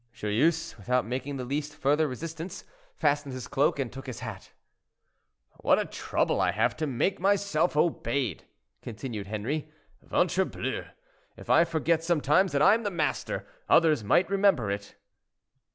[0.15, 2.63] Joyeuse, without making the least further resistance,
[2.95, 4.51] fastened his cloak and took his hat.
[5.57, 8.45] "What a trouble I have to make myself obeyed,"
[8.81, 9.71] continued Henri.
[10.01, 10.87] "Ventrebleu!
[11.37, 14.95] if I forget sometimes that I am the master, others might remember it."